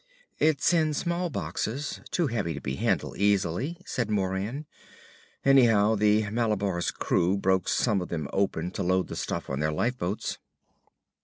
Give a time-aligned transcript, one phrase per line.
[0.39, 4.65] "It's in small boxes too heavy to be handled easily," said Moran.
[5.45, 9.71] "Anyhow the Malabar's crew broke some of them open to load the stuff on their
[9.71, 10.39] lifeboats."